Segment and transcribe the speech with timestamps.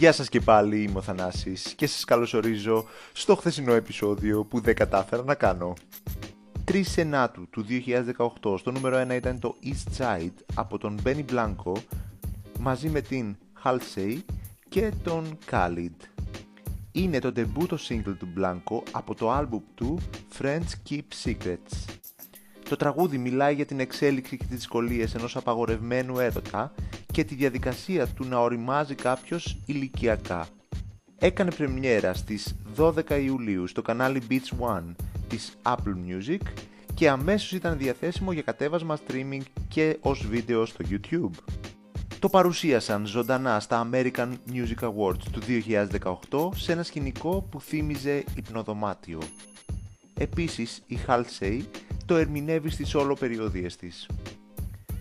[0.00, 4.74] Γεια σας και πάλι, είμαι ο Θανάσης και σας καλωσορίζω στο χθεσινό επεισόδιο που δεν
[4.74, 5.74] κατάφερα να κάνω.
[6.70, 7.64] 3 Σενάτου του
[8.42, 11.72] 2018, στο νούμερο 1 ήταν το East Side από τον Benny Blanco
[12.58, 14.18] μαζί με την Halsey
[14.68, 16.24] και τον Khalid.
[16.92, 19.98] Είναι το debut single του Blanco από το album του
[20.38, 21.98] Friends Keep Secrets.
[22.68, 26.72] Το τραγούδι μιλάει για την εξέλιξη και τις δυσκολίες ενός απαγορευμένου έρωτα
[27.20, 30.46] και τη διαδικασία του να οριμάζει κάποιος ηλικιακά.
[31.18, 34.94] Έκανε πρεμιέρα στις 12 Ιουλίου στο κανάλι Beach One
[35.28, 36.40] της Apple Music
[36.94, 41.54] και αμέσως ήταν διαθέσιμο για κατέβασμα streaming και ως βίντεο στο YouTube.
[42.18, 45.40] Το παρουσίασαν ζωντανά στα American Music Awards του
[46.30, 49.18] 2018 σε ένα σκηνικό που θύμιζε υπνοδωμάτιο.
[50.14, 51.60] Επίσης η Halsey
[52.06, 54.06] το ερμηνεύει στις όλο περιοδίες της.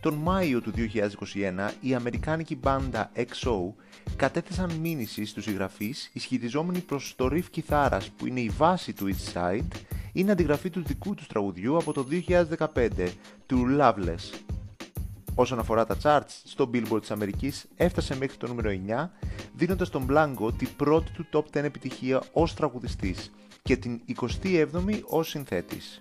[0.00, 3.72] Τον Μάιο του 2021 η αμερικάνικη μπάντα XO
[4.16, 9.32] κατέθεσαν μήνυση στους συγγραφείς ισχυριζόμενοι προς το riff κιθάρας που είναι η βάση του East
[9.34, 9.78] Side
[10.12, 12.06] είναι αντιγραφή του δικού τους τραγουδιού από το
[12.74, 12.88] 2015
[13.46, 14.40] του Loveless.
[15.34, 19.08] Όσον αφορά τα charts, στο Billboard της Αμερικής έφτασε μέχρι το νούμερο 9
[19.54, 23.30] δίνοντας τον Blanco την πρώτη του top 10 επιτυχία ως τραγουδιστής
[23.62, 26.00] και την 27η ως συνθέτης.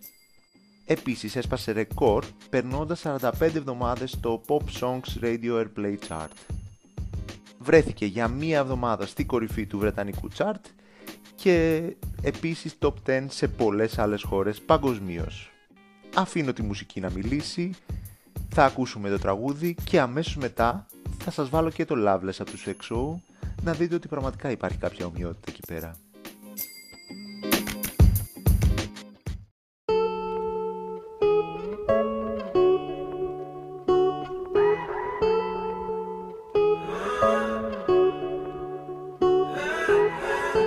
[0.91, 6.31] Επίσης έσπασε ρεκόρ περνώντας 45 εβδομάδες στο Pop Songs Radio Airplay Chart.
[7.59, 10.61] Βρέθηκε για μία εβδομάδα στη κορυφή του Βρετανικού chart
[11.35, 11.83] και
[12.21, 15.51] επίσης top 10 σε πολλές άλλες χώρες παγκοσμίως.
[16.15, 17.73] Αφήνω τη μουσική να μιλήσει,
[18.49, 20.85] θα ακούσουμε το τραγούδι και αμέσως μετά
[21.17, 23.15] θα σας βάλω και το Loveless από τους EXO
[23.61, 25.95] να δείτε ότι πραγματικά υπάρχει κάποια ομοιότητα εκεί πέρα.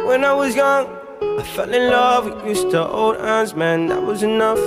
[0.06, 0.87] When I was young,
[1.38, 2.43] I fell in love.
[2.43, 4.59] We used to hold hands, man, that was enough.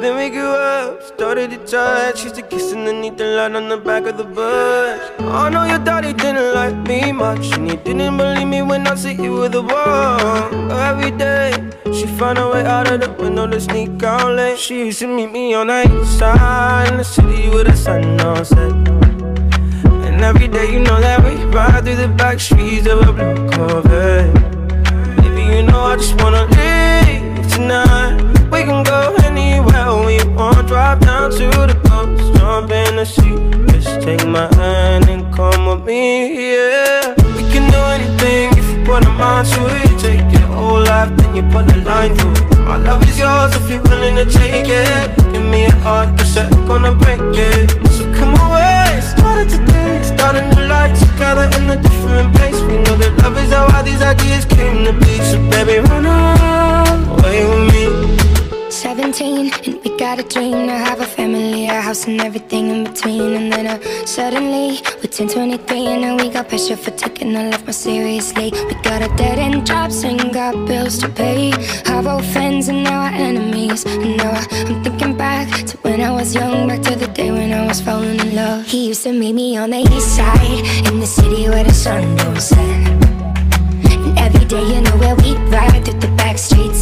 [0.00, 2.24] Then we grew up, started to touch.
[2.24, 5.00] Used to kiss underneath the light on the back of the bus.
[5.20, 8.96] I know your daddy didn't like me much, and he didn't believe me when I
[8.96, 10.70] said you were the one.
[10.70, 11.52] Every day,
[11.92, 14.58] she found a way out of the window to sneak out late.
[14.58, 18.20] She used to meet me on the east side in the city with the sun
[18.20, 18.72] on set.
[20.06, 23.50] And every day, you know that we ride through the back streets of a blue
[23.50, 23.95] Corvette.
[26.26, 28.16] Wanna leave tonight.
[28.50, 30.66] We can go anywhere we want.
[30.66, 33.36] Drive down to the coast, jump in the sea.
[33.70, 37.14] Just take my hand and come with me, yeah.
[37.36, 39.92] We can do anything if you put a mind to it.
[40.00, 42.58] Take your whole life, then you put a line through it.
[42.70, 45.16] My love is yours if you're willing to take it.
[45.32, 46.34] Give me a heart that's
[46.66, 47.20] gonna break
[47.52, 47.70] it.
[47.94, 48.75] So come away,
[49.36, 52.58] started today, start a life together in a different place.
[52.62, 55.12] We know that love is how all these ideas came to be.
[55.30, 58.16] So baby, run away with me.
[58.70, 62.84] 17 and we got a dream to have a family, a house and everything in
[62.84, 67.34] between And then uh, suddenly we're 10, 23 and now we got pressure for taking
[67.36, 71.52] our life more seriously We got a dead end jobs and got bills to pay
[71.96, 73.86] Our old friends and now our enemies.
[73.86, 77.30] And now I, I'm thinking back to when I was young Back to the day
[77.30, 78.66] when I was falling in love.
[78.66, 80.60] He used to meet me on the east side
[80.92, 82.58] In the city where the sun don't set
[83.92, 86.75] And every day you know where we ride Through the back streets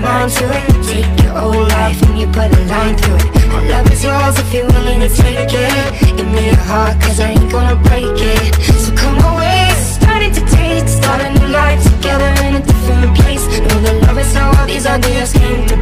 [0.00, 0.64] mind to it.
[0.88, 3.48] Take your whole life and you put a line through it.
[3.48, 6.16] My love is yours if you're willing to take it.
[6.16, 8.54] Give me your heart cause I ain't gonna break it.
[8.82, 13.44] So come away, starting to date Start a new life together in a different place.
[13.46, 15.79] Know the love is how all these ideas came to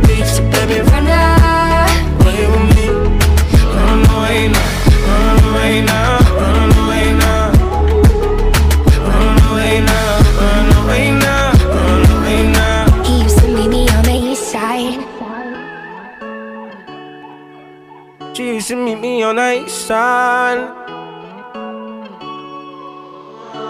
[18.38, 20.70] She used to meet me on the east side.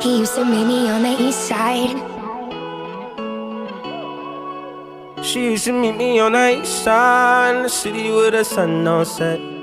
[0.03, 1.97] He used to meet me on the east side
[5.25, 9.07] She used to meet me on the east side the city with the sun on
[9.07, 9.58] set.